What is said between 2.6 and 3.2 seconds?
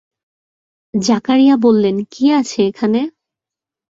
এখানে?